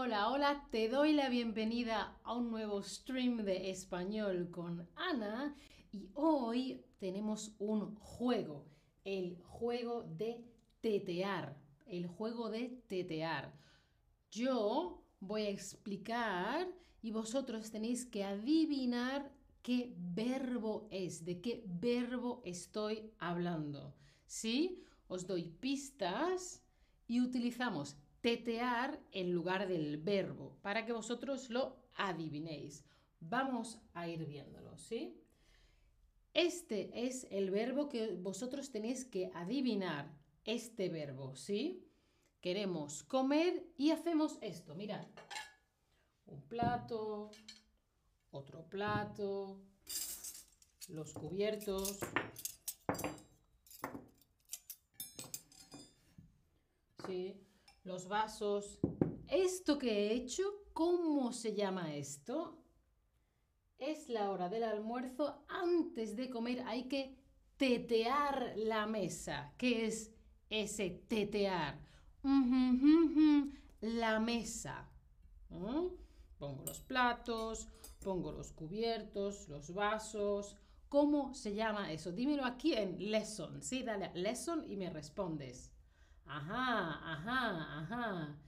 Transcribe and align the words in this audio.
Hola, 0.00 0.28
hola, 0.30 0.68
te 0.70 0.88
doy 0.88 1.12
la 1.12 1.28
bienvenida 1.28 2.16
a 2.22 2.32
un 2.34 2.52
nuevo 2.52 2.84
stream 2.84 3.38
de 3.38 3.68
español 3.68 4.48
con 4.48 4.88
Ana 4.94 5.56
y 5.90 6.08
hoy 6.14 6.84
tenemos 7.00 7.56
un 7.58 7.96
juego, 7.96 8.64
el 9.02 9.42
juego 9.42 10.04
de 10.04 10.44
tetear, 10.80 11.60
el 11.84 12.06
juego 12.06 12.48
de 12.48 12.80
tetear. 12.86 13.52
Yo 14.30 15.02
voy 15.18 15.42
a 15.42 15.50
explicar 15.50 16.68
y 17.02 17.10
vosotros 17.10 17.72
tenéis 17.72 18.06
que 18.06 18.22
adivinar 18.22 19.32
qué 19.62 19.96
verbo 19.98 20.86
es, 20.92 21.24
de 21.24 21.40
qué 21.40 21.64
verbo 21.66 22.40
estoy 22.44 23.10
hablando. 23.18 23.96
¿Sí? 24.26 24.80
Os 25.08 25.26
doy 25.26 25.50
pistas 25.58 26.62
y 27.08 27.20
utilizamos 27.20 27.96
tetear 28.20 29.00
en 29.12 29.32
lugar 29.32 29.68
del 29.68 29.96
verbo, 29.98 30.56
para 30.62 30.84
que 30.84 30.92
vosotros 30.92 31.50
lo 31.50 31.76
adivinéis. 31.94 32.84
Vamos 33.20 33.80
a 33.94 34.08
ir 34.08 34.26
viéndolo, 34.26 34.76
¿sí? 34.78 35.20
Este 36.34 36.90
es 37.06 37.26
el 37.30 37.50
verbo 37.50 37.88
que 37.88 38.14
vosotros 38.14 38.70
tenéis 38.70 39.04
que 39.04 39.30
adivinar, 39.34 40.16
este 40.44 40.88
verbo, 40.88 41.36
¿sí? 41.36 41.84
Queremos 42.40 43.02
comer 43.02 43.66
y 43.76 43.90
hacemos 43.90 44.38
esto, 44.40 44.74
mirad. 44.74 45.06
Un 46.26 46.42
plato, 46.42 47.30
otro 48.30 48.64
plato, 48.68 49.60
los 50.88 51.12
cubiertos. 51.12 51.98
¿Sí? 57.06 57.47
Los 57.88 58.06
vasos. 58.06 58.78
Esto 59.26 59.78
que 59.78 59.90
he 59.90 60.12
hecho, 60.12 60.44
¿cómo 60.74 61.32
se 61.32 61.54
llama 61.54 61.94
esto? 61.94 62.62
Es 63.78 64.08
la 64.08 64.30
hora 64.30 64.48
del 64.48 64.62
almuerzo. 64.62 65.44
Antes 65.48 66.14
de 66.14 66.28
comer 66.28 66.62
hay 66.66 66.84
que 66.84 67.16
tetear 67.56 68.52
la 68.56 68.86
mesa. 68.86 69.54
¿Qué 69.56 69.86
es 69.86 70.12
ese 70.50 70.90
tetear? 71.08 71.80
La 73.80 74.20
mesa. 74.20 74.88
¿Mm? 75.48 75.86
Pongo 76.38 76.64
los 76.64 76.80
platos, 76.80 77.68
pongo 78.04 78.32
los 78.32 78.52
cubiertos, 78.52 79.48
los 79.48 79.72
vasos. 79.72 80.56
¿Cómo 80.88 81.34
se 81.34 81.54
llama 81.54 81.90
eso? 81.92 82.12
Dímelo 82.12 82.44
aquí 82.44 82.74
en 82.74 83.10
lesson. 83.10 83.62
Sí, 83.62 83.82
dale 83.82 84.10
lesson 84.14 84.70
y 84.70 84.76
me 84.76 84.90
respondes. 84.90 85.72
Ajá, 86.28 87.12
ajá, 87.12 87.80
ajá. 87.80 88.38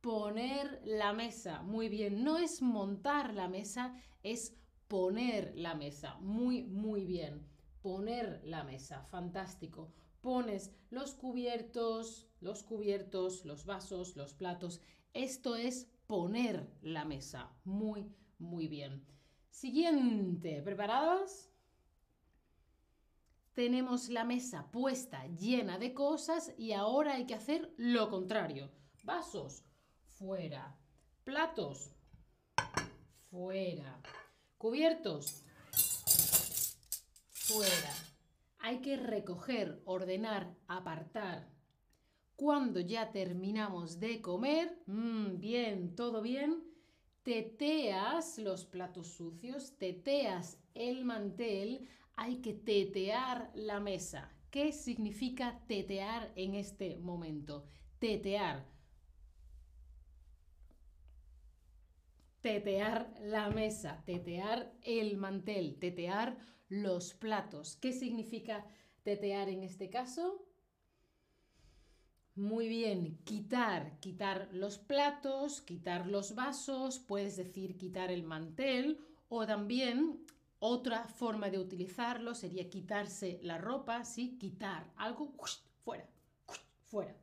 Poner 0.00 0.80
la 0.84 1.12
mesa. 1.12 1.62
Muy 1.62 1.88
bien. 1.88 2.22
No 2.22 2.38
es 2.38 2.62
montar 2.62 3.34
la 3.34 3.48
mesa, 3.48 3.94
es 4.22 4.54
poner 4.86 5.52
la 5.56 5.74
mesa. 5.74 6.16
Muy, 6.20 6.62
muy 6.64 7.04
bien. 7.04 7.46
Poner 7.82 8.40
la 8.44 8.64
mesa. 8.64 9.02
Fantástico. 9.04 9.92
Pones 10.20 10.72
los 10.90 11.14
cubiertos, 11.14 12.28
los 12.40 12.62
cubiertos, 12.62 13.44
los 13.44 13.64
vasos, 13.64 14.16
los 14.16 14.34
platos. 14.34 14.80
Esto 15.14 15.56
es 15.56 15.90
poner 16.06 16.68
la 16.82 17.04
mesa. 17.04 17.50
Muy, 17.64 18.14
muy 18.38 18.68
bien. 18.68 19.04
Siguiente. 19.50 20.62
¿Preparados? 20.62 21.50
Tenemos 23.56 24.10
la 24.10 24.22
mesa 24.22 24.70
puesta 24.70 25.26
llena 25.28 25.78
de 25.78 25.94
cosas 25.94 26.52
y 26.58 26.72
ahora 26.72 27.14
hay 27.14 27.24
que 27.24 27.34
hacer 27.34 27.72
lo 27.78 28.10
contrario. 28.10 28.70
Vasos, 29.02 29.64
fuera. 30.10 30.78
Platos, 31.24 31.96
fuera. 33.30 34.02
Cubiertos, 34.58 35.42
fuera. 37.30 37.94
Hay 38.58 38.82
que 38.82 38.98
recoger, 38.98 39.80
ordenar, 39.86 40.54
apartar. 40.68 41.50
Cuando 42.36 42.80
ya 42.80 43.10
terminamos 43.10 43.98
de 43.98 44.20
comer, 44.20 44.82
mmm, 44.84 45.38
bien, 45.38 45.96
todo 45.96 46.20
bien, 46.20 46.62
teteas 47.22 48.36
los 48.36 48.66
platos 48.66 49.14
sucios, 49.14 49.78
teteas 49.78 50.58
el 50.74 51.06
mantel, 51.06 51.88
hay 52.16 52.38
que 52.38 52.54
tetear 52.54 53.50
la 53.54 53.78
mesa. 53.78 54.32
¿Qué 54.50 54.72
significa 54.72 55.60
tetear 55.66 56.32
en 56.34 56.54
este 56.54 56.96
momento? 56.96 57.66
Tetear. 57.98 58.66
Tetear 62.40 63.12
la 63.20 63.50
mesa, 63.50 64.02
tetear 64.06 64.72
el 64.82 65.16
mantel, 65.18 65.78
tetear 65.78 66.38
los 66.68 67.12
platos. 67.14 67.76
¿Qué 67.76 67.92
significa 67.92 68.64
tetear 69.02 69.48
en 69.50 69.62
este 69.62 69.90
caso? 69.90 70.42
Muy 72.34 72.68
bien, 72.68 73.18
quitar, 73.24 73.98
quitar 74.00 74.48
los 74.52 74.78
platos, 74.78 75.60
quitar 75.62 76.06
los 76.06 76.34
vasos, 76.34 76.98
puedes 76.98 77.36
decir 77.36 77.76
quitar 77.76 78.10
el 78.10 78.22
mantel 78.22 79.00
o 79.28 79.46
también 79.46 80.26
otra 80.58 81.06
forma 81.06 81.50
de 81.50 81.58
utilizarlo 81.58 82.34
sería 82.34 82.70
quitarse 82.70 83.38
la 83.42 83.58
ropa, 83.58 84.04
¿sí? 84.04 84.36
Quitar 84.38 84.90
algo, 84.96 85.34
fuera, 85.84 86.08
fuera, 86.84 87.14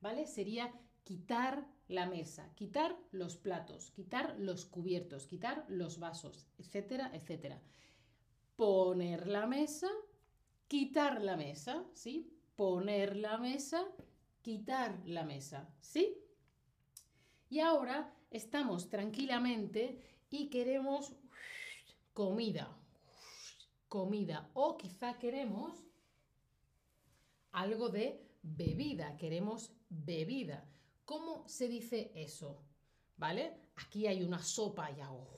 ¿vale? 0.00 0.26
Sería 0.26 0.72
quitar 1.02 1.66
la 1.88 2.06
mesa, 2.06 2.50
quitar 2.54 2.96
los 3.10 3.36
platos, 3.36 3.90
quitar 3.90 4.36
los 4.38 4.64
cubiertos, 4.66 5.26
quitar 5.26 5.64
los 5.68 5.98
vasos, 5.98 6.46
etcétera, 6.58 7.10
etcétera. 7.14 7.60
Poner 8.56 9.26
la 9.26 9.46
mesa, 9.46 9.88
quitar 10.68 11.22
la 11.22 11.36
mesa, 11.36 11.84
¿sí? 11.92 12.30
Poner 12.56 13.16
la 13.16 13.38
mesa, 13.38 13.86
quitar 14.42 15.00
la 15.06 15.24
mesa, 15.24 15.68
¿sí? 15.80 16.18
Y 17.48 17.60
ahora 17.60 18.14
estamos 18.30 18.88
tranquilamente 18.88 20.00
y 20.30 20.48
queremos 20.48 21.14
comida, 22.14 22.74
comida. 23.88 24.50
O 24.54 24.78
quizá 24.78 25.18
queremos 25.18 25.84
algo 27.52 27.90
de 27.90 28.24
bebida, 28.42 29.16
queremos 29.16 29.70
bebida. 29.90 30.66
¿Cómo 31.04 31.46
se 31.46 31.68
dice 31.68 32.12
eso? 32.14 32.64
¿Vale? 33.16 33.60
Aquí 33.76 34.06
hay 34.06 34.22
una 34.22 34.42
sopa 34.42 34.90
y 34.90 35.00
hago 35.00 35.34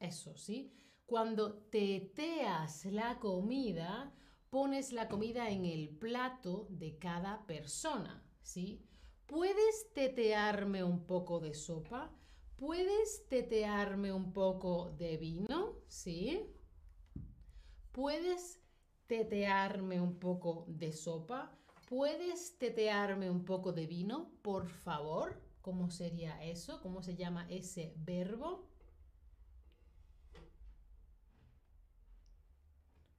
eso, 0.00 0.36
¿sí? 0.36 0.72
Cuando 1.06 1.54
teteas 1.70 2.84
la 2.86 3.18
comida, 3.18 4.12
pones 4.50 4.92
la 4.92 5.08
comida 5.08 5.48
en 5.50 5.64
el 5.64 5.90
plato 5.90 6.66
de 6.70 6.98
cada 6.98 7.46
persona, 7.46 8.22
¿sí? 8.42 8.84
¿Puedes 9.26 9.92
tetearme 9.94 10.82
un 10.82 11.06
poco 11.06 11.38
de 11.38 11.54
sopa? 11.54 12.10
¿Puedes 12.62 13.26
tetearme 13.26 14.12
un 14.12 14.32
poco 14.32 14.92
de 14.96 15.16
vino? 15.16 15.80
¿Sí? 15.88 16.46
¿Puedes 17.90 18.62
tetearme 19.08 20.00
un 20.00 20.20
poco 20.20 20.66
de 20.68 20.92
sopa? 20.92 21.58
¿Puedes 21.88 22.56
tetearme 22.58 23.28
un 23.28 23.44
poco 23.44 23.72
de 23.72 23.88
vino, 23.88 24.30
por 24.42 24.68
favor? 24.68 25.42
¿Cómo 25.60 25.90
sería 25.90 26.40
eso? 26.44 26.80
¿Cómo 26.82 27.02
se 27.02 27.16
llama 27.16 27.48
ese 27.50 27.94
verbo? 27.96 28.70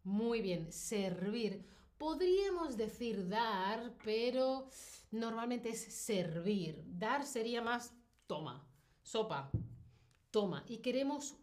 Muy 0.05 0.41
bien, 0.41 0.71
servir. 0.71 1.67
Podríamos 1.97 2.77
decir 2.77 3.27
dar, 3.27 3.93
pero 4.05 4.69
normalmente 5.11 5.71
es 5.71 5.81
servir. 5.81 6.81
Dar 6.87 7.25
sería 7.25 7.61
más 7.61 7.93
toma 8.25 8.69
sopa, 9.03 9.51
toma, 10.31 10.63
y 10.67 10.77
queremos 10.77 11.35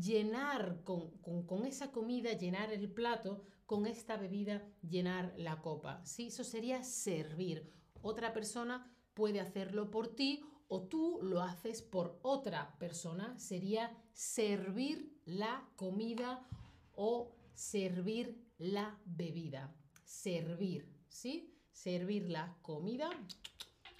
llenar 0.00 0.82
con, 0.84 1.64
esa 1.66 1.92
comida, 1.92 2.32
llenar 2.32 2.72
el 2.72 2.90
plato, 2.90 3.42
con 3.66 3.86
esta 3.86 4.16
bebida, 4.16 4.62
llenar 4.86 5.32
la 5.36 5.62
copa. 5.62 6.04
¿sí? 6.04 6.26
Eso 6.26 6.44
sería 6.44 6.82
servir. 6.82 7.72
Otra 8.02 8.32
persona 8.32 8.90
puede 9.14 9.40
hacerlo 9.40 9.90
por 9.90 10.08
ti 10.08 10.44
o 10.68 10.82
tú 10.82 11.20
lo 11.22 11.42
haces 11.42 11.82
por 11.82 12.18
otra 12.22 12.76
persona. 12.78 13.38
Sería 13.38 13.96
servir 14.12 15.18
la 15.24 15.68
comida 15.76 16.46
o 16.94 17.34
servir 17.54 18.42
la 18.58 18.98
bebida. 19.04 19.74
Servir, 20.04 20.88
¿sí? 21.08 21.54
Servir 21.70 22.28
la 22.28 22.56
comida 22.60 23.10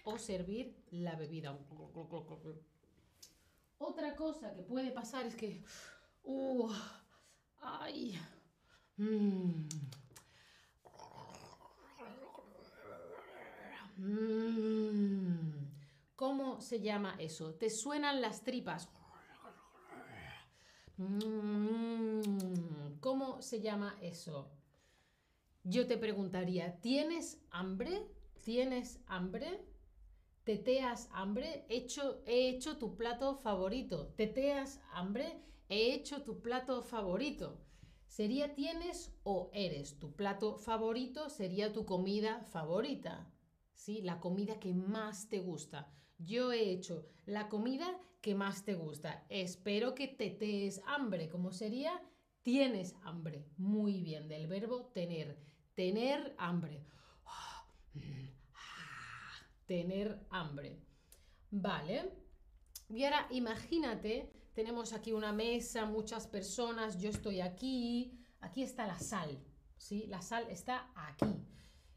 o 0.05 0.19
servir 0.19 0.77
la 0.91 1.17
bebida. 1.17 1.59
Otra 3.79 4.15
cosa 4.17 4.55
que 4.55 4.63
puede 4.63 4.91
pasar 4.93 5.27
es 5.27 5.35
que... 5.37 5.65
Uh, 6.25 6.71
ay. 7.61 8.19
Mm. 8.97 9.69
Mm. 13.97 15.53
¿Cómo 16.17 16.61
se 16.61 16.81
llama 16.81 17.17
eso? 17.19 17.55
¿Te 17.55 17.69
suenan 17.71 18.21
las 18.21 18.43
tripas? 18.43 18.89
Mm, 20.97 22.21
¿Cómo 23.01 23.43
se 23.43 23.61
llama 23.61 23.97
eso? 24.01 24.53
Yo 25.65 25.87
te 25.87 25.99
preguntaría, 25.99 26.81
¿tienes 26.81 27.41
hambre? 27.51 28.09
¿Tienes 28.45 29.01
hambre? 29.07 29.65
¿Teteas 30.45 31.09
hambre? 31.13 31.65
Hecho, 31.69 32.23
he 32.27 32.49
hecho 32.49 32.77
tu 32.77 32.97
plato 32.97 33.37
favorito. 33.37 34.09
¿Teteas 34.17 34.81
hambre? 34.93 35.41
He 35.69 35.95
hecho 35.95 36.23
tu 36.23 36.43
plato 36.43 36.83
favorito. 36.83 37.61
¿Sería 38.09 38.55
tienes 38.55 39.15
o 39.23 39.51
eres? 39.55 40.01
Tu 40.01 40.17
plato 40.17 40.57
favorito 40.57 41.31
sería 41.31 41.73
tu 41.73 41.87
comida 41.87 42.43
favorita. 42.51 43.33
¿Sí? 43.73 44.03
La 44.03 44.19
comida 44.19 44.59
que 44.59 44.75
más 44.75 45.29
te 45.29 45.39
gusta. 45.39 45.93
Yo 46.19 46.53
he 46.53 46.71
hecho 46.71 47.09
la 47.25 47.49
comida 47.49 48.01
que 48.21 48.35
más 48.35 48.65
te 48.65 48.75
gusta. 48.75 49.25
Espero 49.29 49.95
que 49.95 50.09
tetees 50.09 50.83
hambre. 50.87 51.29
¿Cómo 51.29 51.53
sería? 51.53 52.03
Tienes 52.43 52.97
hambre. 53.03 53.47
Muy 53.57 54.03
bien, 54.03 54.27
del 54.27 54.49
verbo 54.49 54.87
tener. 54.87 55.39
Tener 55.75 56.35
hambre. 56.37 56.85
Tener 59.73 60.27
hambre. 60.29 60.77
Vale. 61.51 62.13
Y 62.91 63.05
ahora 63.05 63.27
imagínate, 63.31 64.31
tenemos 64.53 64.93
aquí 64.93 65.13
una 65.15 65.33
mesa, 65.33 65.87
muchas 65.87 66.27
personas, 66.27 67.01
yo 67.01 67.09
estoy 67.09 67.41
aquí, 67.41 68.23
aquí 68.41 68.63
está 68.63 68.87
la 68.87 68.99
sal, 68.99 69.43
¿sí? 69.79 70.05
La 70.09 70.21
sal 70.21 70.45
está 70.51 70.93
aquí. 70.95 71.25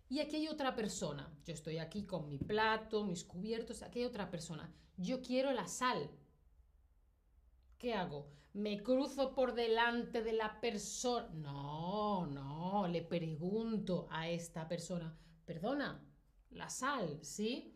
Y 0.07 0.21
aquí 0.21 0.37
hay 0.37 0.47
otra 0.47 0.73
persona. 0.73 1.29
Yo 1.43 1.53
estoy 1.53 1.79
aquí 1.79 2.05
con 2.05 2.29
mi 2.29 2.37
plato, 2.37 3.03
mis 3.03 3.25
cubiertos, 3.25 3.81
aquí 3.81 3.99
hay 3.99 4.05
otra 4.05 4.31
persona. 4.31 4.73
Yo 4.95 5.21
quiero 5.21 5.51
la 5.51 5.67
sal. 5.67 6.09
¿Qué 7.77 7.93
hago? 7.93 8.31
¿Me 8.53 8.81
cruzo 8.83 9.35
por 9.35 9.53
delante 9.53 10.23
de 10.23 10.31
la 10.31 10.61
persona? 10.61 11.27
No, 11.33 12.25
no, 12.25 12.87
le 12.87 13.01
pregunto 13.01 14.07
a 14.09 14.29
esta 14.29 14.65
persona, 14.65 15.13
perdona, 15.43 16.01
la 16.55 16.69
sal, 16.69 17.19
¿sí? 17.21 17.73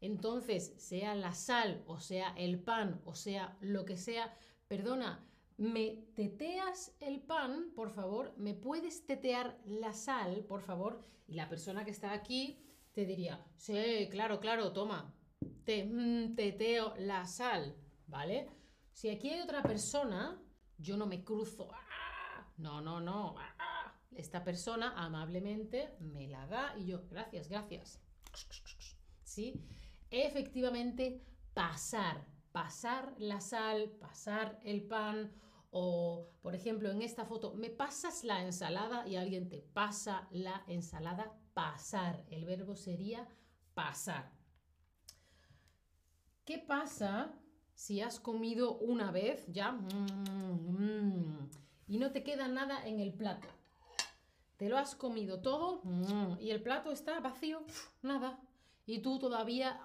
Entonces, 0.00 0.74
sea 0.76 1.14
la 1.14 1.32
sal 1.32 1.82
o 1.86 1.98
sea 1.98 2.34
el 2.36 2.60
pan 2.60 3.00
o 3.04 3.14
sea 3.14 3.56
lo 3.60 3.84
que 3.84 3.96
sea, 3.96 4.36
perdona, 4.68 5.26
¿me 5.56 6.04
teteas 6.14 6.94
el 7.00 7.20
pan, 7.22 7.72
por 7.74 7.90
favor? 7.90 8.34
¿Me 8.36 8.54
puedes 8.54 9.06
tetear 9.06 9.58
la 9.64 9.92
sal, 9.92 10.44
por 10.44 10.62
favor? 10.62 11.00
Y 11.26 11.34
la 11.34 11.48
persona 11.48 11.84
que 11.84 11.90
está 11.90 12.12
aquí 12.12 12.60
te 12.92 13.06
diría, 13.06 13.44
sí, 13.56 14.08
claro, 14.10 14.40
claro, 14.40 14.72
toma, 14.72 15.14
te 15.64 15.84
mm, 15.84 16.34
teteo 16.34 16.94
la 16.98 17.26
sal, 17.26 17.74
¿vale? 18.06 18.48
Si 18.92 19.08
aquí 19.08 19.30
hay 19.30 19.40
otra 19.40 19.62
persona, 19.62 20.40
yo 20.78 20.96
no 20.96 21.06
me 21.06 21.24
cruzo, 21.24 21.70
¡ah! 21.72 22.52
no, 22.58 22.80
no, 22.80 23.00
no, 23.00 23.34
¡ah! 23.38 23.54
esta 24.16 24.44
persona 24.44 24.94
amablemente 24.96 25.96
me 25.98 26.28
la 26.28 26.46
da 26.46 26.74
y 26.78 26.86
yo, 26.86 27.02
gracias, 27.08 27.48
gracias. 27.48 28.00
¿Sí? 29.22 29.64
efectivamente 30.22 31.24
pasar, 31.54 32.24
pasar 32.52 33.14
la 33.18 33.40
sal, 33.40 33.90
pasar 34.00 34.60
el 34.62 34.82
pan 34.86 35.32
o, 35.70 36.30
por 36.40 36.54
ejemplo, 36.54 36.90
en 36.90 37.02
esta 37.02 37.24
foto, 37.24 37.54
me 37.54 37.68
pasas 37.68 38.22
la 38.22 38.44
ensalada 38.44 39.06
y 39.08 39.16
alguien 39.16 39.48
te 39.48 39.58
pasa 39.60 40.28
la 40.30 40.62
ensalada, 40.68 41.36
pasar. 41.52 42.24
El 42.30 42.44
verbo 42.44 42.76
sería 42.76 43.28
pasar. 43.74 44.30
¿Qué 46.44 46.58
pasa 46.58 47.34
si 47.74 48.00
has 48.00 48.20
comido 48.20 48.78
una 48.78 49.10
vez 49.10 49.46
ya 49.48 49.72
mm, 49.72 51.50
y 51.88 51.98
no 51.98 52.12
te 52.12 52.22
queda 52.22 52.46
nada 52.46 52.86
en 52.86 53.00
el 53.00 53.12
plato? 53.12 53.48
Te 54.64 54.70
lo 54.70 54.78
has 54.78 54.94
comido 54.94 55.42
todo 55.42 55.82
mm, 55.84 56.40
y 56.40 56.50
el 56.50 56.62
plato 56.62 56.90
está 56.90 57.20
vacío, 57.20 57.62
nada. 58.00 58.40
Y 58.86 59.00
tú 59.00 59.18
todavía 59.18 59.78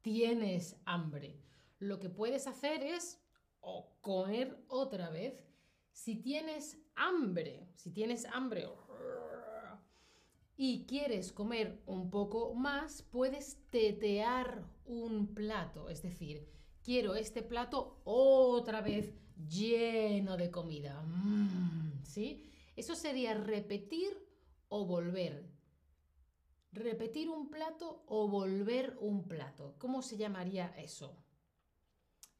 tienes 0.00 0.76
hambre. 0.84 1.42
Lo 1.80 1.98
que 1.98 2.08
puedes 2.08 2.46
hacer 2.46 2.84
es 2.84 3.20
o 3.58 3.96
comer 4.00 4.62
otra 4.68 5.10
vez. 5.10 5.44
Si 5.90 6.22
tienes 6.22 6.78
hambre, 6.94 7.66
si 7.74 7.90
tienes 7.90 8.26
hambre 8.26 8.68
y 10.56 10.86
quieres 10.86 11.32
comer 11.32 11.82
un 11.86 12.10
poco 12.10 12.54
más, 12.54 13.02
puedes 13.02 13.58
tetear 13.70 14.62
un 14.84 15.34
plato. 15.34 15.90
Es 15.90 16.00
decir, 16.00 16.48
quiero 16.84 17.16
este 17.16 17.42
plato 17.42 18.02
otra 18.04 18.80
vez 18.82 19.12
lleno 19.48 20.36
de 20.36 20.52
comida. 20.52 21.02
Mm, 21.02 22.04
¿Sí? 22.04 22.46
Eso 22.76 22.94
sería 22.94 23.34
repetir 23.34 24.16
o 24.68 24.86
volver 24.86 25.50
repetir 26.72 27.28
un 27.28 27.50
plato 27.50 28.04
o 28.06 28.28
volver 28.28 28.96
un 29.00 29.26
plato. 29.26 29.74
¿Cómo 29.78 30.02
se 30.02 30.16
llamaría 30.16 30.74
eso? 30.76 31.16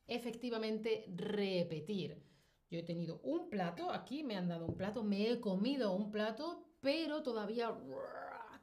Efectivamente, 0.07 1.05
repetir. 1.09 2.23
Yo 2.71 2.79
he 2.79 2.83
tenido 2.85 3.21
un 3.25 3.49
plato, 3.49 3.91
aquí 3.91 4.23
me 4.23 4.37
han 4.37 4.49
dado 4.49 4.67
un 4.67 4.77
plato, 4.77 5.03
me 5.03 5.31
he 5.31 5.41
comido 5.41 5.93
un 5.93 6.11
plato, 6.11 6.65
pero 6.81 7.23
todavía 7.23 7.77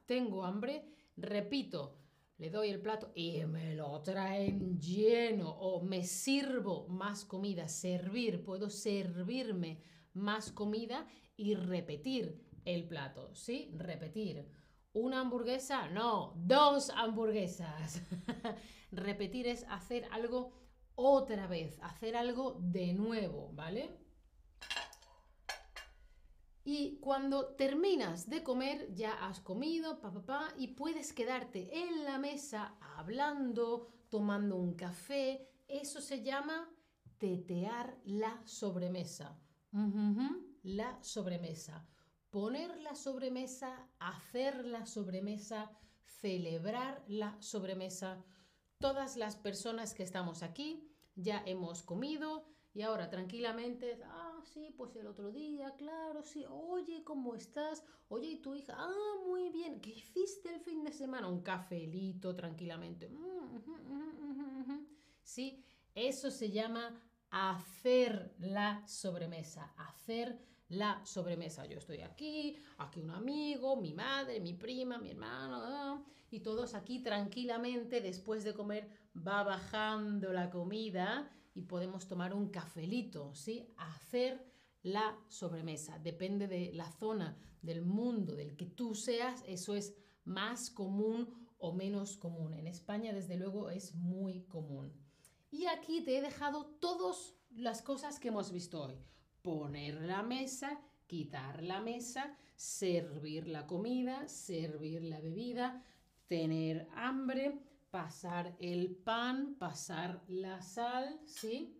tengo 0.05 0.45
hambre. 0.45 0.85
Repito, 1.17 1.97
le 2.37 2.49
doy 2.49 2.69
el 2.69 2.81
plato 2.81 3.11
y 3.15 3.43
me 3.45 3.75
lo 3.75 4.01
traen 4.03 4.79
lleno 4.79 5.49
o 5.49 5.81
me 5.81 6.03
sirvo 6.03 6.87
más 6.87 7.25
comida, 7.25 7.67
servir, 7.67 8.43
puedo 8.43 8.69
servirme 8.69 9.81
más 10.17 10.51
comida 10.51 11.07
y 11.35 11.55
repetir 11.55 12.43
el 12.65 12.87
plato, 12.87 13.33
¿sí? 13.33 13.71
Repetir. 13.75 14.45
¿Una 14.93 15.21
hamburguesa? 15.21 15.87
No, 15.87 16.33
dos 16.35 16.89
hamburguesas. 16.89 18.01
Repetir 18.91 19.47
es 19.47 19.65
hacer 19.69 20.05
algo 20.11 20.51
otra 20.95 21.47
vez, 21.47 21.77
hacer 21.81 22.15
algo 22.15 22.57
de 22.59 22.93
nuevo, 22.93 23.51
¿vale? 23.53 23.97
Y 26.65 26.99
cuando 26.99 27.55
terminas 27.55 28.29
de 28.29 28.43
comer, 28.43 28.93
ya 28.93 29.13
has 29.25 29.39
comido, 29.39 30.01
pa, 30.01 30.11
pa, 30.11 30.49
y 30.57 30.69
puedes 30.69 31.13
quedarte 31.13 31.69
en 31.77 32.03
la 32.03 32.17
mesa 32.17 32.75
hablando, 32.97 33.87
tomando 34.09 34.57
un 34.57 34.73
café. 34.73 35.47
Eso 35.67 36.01
se 36.01 36.23
llama 36.23 36.69
tetear 37.19 37.97
la 38.03 38.41
sobremesa. 38.45 39.39
La 40.63 41.01
sobremesa 41.03 41.87
poner 42.29 42.77
la 42.81 42.95
sobremesa, 42.95 43.89
hacer 43.99 44.65
la 44.65 44.85
sobremesa, 44.85 45.71
celebrar 46.03 47.03
la 47.07 47.41
sobremesa. 47.41 48.23
Todas 48.79 49.17
las 49.17 49.35
personas 49.35 49.93
que 49.93 50.03
estamos 50.03 50.43
aquí 50.43 50.87
ya 51.15 51.41
hemos 51.45 51.83
comido 51.83 52.45
y 52.73 52.83
ahora 52.83 53.09
tranquilamente, 53.09 53.99
ah, 54.03 54.39
sí, 54.53 54.71
pues 54.77 54.95
el 54.97 55.07
otro 55.07 55.31
día, 55.31 55.73
claro, 55.77 56.21
sí, 56.21 56.45
oye, 56.47 57.03
¿cómo 57.03 57.33
estás? 57.33 57.83
Oye, 58.07 58.27
¿y 58.27 58.37
tu 58.37 58.53
hija? 58.53 58.75
Ah, 58.77 59.15
muy 59.25 59.49
bien, 59.49 59.81
¿qué 59.81 59.89
hiciste 59.89 60.53
el 60.53 60.59
fin 60.59 60.83
de 60.83 60.91
semana? 60.91 61.27
Un 61.27 61.41
cafelito 61.41 62.35
tranquilamente. 62.35 63.09
Sí, 65.23 65.65
eso 65.95 66.29
se 66.29 66.51
llama 66.51 67.01
hacer 67.29 68.35
la 68.39 68.85
sobremesa, 68.87 69.73
hacer 69.77 70.39
la 70.69 71.05
sobremesa. 71.05 71.65
Yo 71.65 71.77
estoy 71.77 72.01
aquí, 72.01 72.57
aquí 72.77 72.99
un 72.99 73.11
amigo, 73.11 73.75
mi 73.77 73.93
madre, 73.93 74.39
mi 74.39 74.53
prima, 74.53 74.97
mi 74.97 75.11
hermano, 75.11 75.61
ah, 75.63 76.03
y 76.29 76.41
todos 76.41 76.73
aquí 76.73 77.01
tranquilamente 77.01 78.01
después 78.01 78.43
de 78.43 78.53
comer 78.53 78.89
va 79.15 79.43
bajando 79.43 80.33
la 80.33 80.49
comida 80.49 81.31
y 81.53 81.63
podemos 81.63 82.07
tomar 82.07 82.33
un 82.33 82.49
cafelito, 82.49 83.33
¿sí? 83.33 83.73
Hacer 83.77 84.45
la 84.83 85.17
sobremesa. 85.27 85.97
Depende 85.99 86.47
de 86.47 86.71
la 86.73 86.91
zona 86.91 87.37
del 87.61 87.81
mundo 87.81 88.35
del 88.35 88.55
que 88.55 88.67
tú 88.67 88.93
seas, 88.93 89.43
eso 89.47 89.75
es 89.75 89.95
más 90.23 90.69
común 90.69 91.33
o 91.57 91.73
menos 91.73 92.17
común. 92.17 92.53
En 92.53 92.67
España, 92.67 93.13
desde 93.13 93.37
luego, 93.37 93.69
es 93.69 93.95
muy 93.95 94.43
común. 94.43 94.93
Y 95.49 95.65
aquí 95.67 96.01
te 96.01 96.17
he 96.17 96.21
dejado 96.21 96.65
todas 96.79 97.33
las 97.51 97.81
cosas 97.81 98.19
que 98.19 98.27
hemos 98.27 98.51
visto 98.51 98.83
hoy 98.83 98.97
poner 99.41 100.01
la 100.01 100.23
mesa, 100.23 100.81
quitar 101.05 101.63
la 101.63 101.79
mesa, 101.79 102.35
servir 102.57 103.47
la 103.47 103.65
comida, 103.65 104.27
servir 104.27 105.03
la 105.03 105.21
bebida, 105.21 105.85
tener 106.27 106.89
hambre, 106.93 107.57
pasar 107.89 108.57
el 108.59 108.93
pan, 108.93 109.55
pasar 109.57 110.21
la 110.27 110.61
sal, 110.61 111.19
¿sí? 111.25 111.79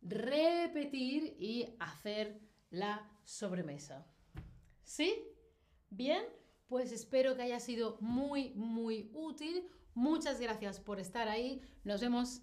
Repetir 0.00 1.36
y 1.40 1.74
hacer 1.80 2.40
la 2.70 3.10
sobremesa. 3.24 4.06
¿Sí? 4.84 5.24
Bien, 5.90 6.24
pues 6.68 6.92
espero 6.92 7.34
que 7.34 7.42
haya 7.42 7.58
sido 7.58 7.98
muy, 8.00 8.50
muy 8.50 9.10
útil. 9.12 9.68
Muchas 9.94 10.40
gracias 10.40 10.78
por 10.78 11.00
estar 11.00 11.28
ahí. 11.28 11.60
Nos 11.84 12.00
vemos. 12.00 12.42